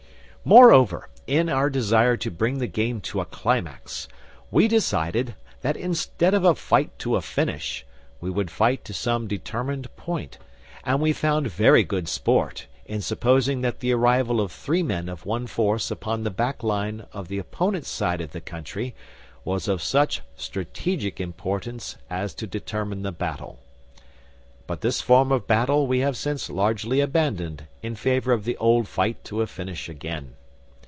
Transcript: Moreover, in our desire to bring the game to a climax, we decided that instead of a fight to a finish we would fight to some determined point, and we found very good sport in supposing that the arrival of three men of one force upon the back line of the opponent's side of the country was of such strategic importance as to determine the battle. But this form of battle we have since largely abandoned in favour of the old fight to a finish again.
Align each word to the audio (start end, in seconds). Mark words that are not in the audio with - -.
Moreover, 0.43 1.07
in 1.27 1.49
our 1.49 1.69
desire 1.69 2.17
to 2.17 2.31
bring 2.31 2.57
the 2.57 2.65
game 2.65 2.99
to 3.01 3.21
a 3.21 3.25
climax, 3.25 4.07
we 4.49 4.67
decided 4.67 5.35
that 5.61 5.77
instead 5.77 6.33
of 6.33 6.43
a 6.43 6.55
fight 6.55 6.97
to 6.97 7.15
a 7.15 7.21
finish 7.21 7.85
we 8.19 8.31
would 8.31 8.49
fight 8.49 8.83
to 8.85 8.91
some 8.93 9.27
determined 9.27 9.95
point, 9.95 10.39
and 10.83 10.99
we 10.99 11.13
found 11.13 11.45
very 11.45 11.83
good 11.83 12.07
sport 12.09 12.65
in 12.87 13.01
supposing 13.01 13.61
that 13.61 13.81
the 13.81 13.91
arrival 13.93 14.41
of 14.41 14.51
three 14.51 14.81
men 14.81 15.09
of 15.09 15.27
one 15.27 15.45
force 15.45 15.91
upon 15.91 16.23
the 16.23 16.31
back 16.31 16.63
line 16.63 17.05
of 17.13 17.27
the 17.27 17.37
opponent's 17.37 17.87
side 17.89 18.19
of 18.19 18.31
the 18.31 18.41
country 18.41 18.95
was 19.45 19.67
of 19.67 19.79
such 19.79 20.21
strategic 20.35 21.21
importance 21.21 21.97
as 22.09 22.33
to 22.33 22.47
determine 22.47 23.03
the 23.03 23.11
battle. 23.11 23.59
But 24.67 24.79
this 24.79 25.01
form 25.01 25.33
of 25.33 25.47
battle 25.47 25.85
we 25.85 25.99
have 25.99 26.15
since 26.15 26.49
largely 26.49 27.01
abandoned 27.01 27.67
in 27.81 27.93
favour 27.95 28.31
of 28.31 28.45
the 28.45 28.55
old 28.55 28.87
fight 28.87 29.21
to 29.25 29.41
a 29.41 29.47
finish 29.47 29.89
again. 29.89 30.35